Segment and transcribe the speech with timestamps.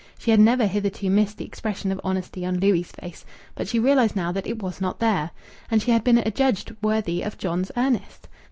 [0.17, 4.15] She had never hitherto missed the expression of honesty on Louis' face, but she realized
[4.15, 5.29] now that it was not there....
[5.69, 8.27] And she had been adjudged worthy of John's Ernest!